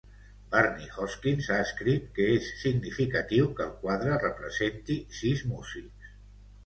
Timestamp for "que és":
2.15-2.49